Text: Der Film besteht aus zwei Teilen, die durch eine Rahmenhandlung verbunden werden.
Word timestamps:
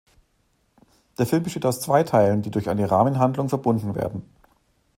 Der 1.19 1.27
Film 1.27 1.43
besteht 1.43 1.63
aus 1.63 1.79
zwei 1.79 2.01
Teilen, 2.01 2.41
die 2.41 2.49
durch 2.49 2.69
eine 2.69 2.89
Rahmenhandlung 2.89 3.49
verbunden 3.49 3.93
werden. 3.93 4.23